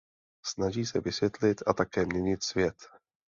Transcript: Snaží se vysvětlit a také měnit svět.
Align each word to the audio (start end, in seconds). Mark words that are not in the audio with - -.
Snaží 0.45 0.85
se 0.85 0.99
vysvětlit 1.01 1.61
a 1.67 1.73
také 1.73 2.05
měnit 2.05 2.43
svět. 2.43 2.75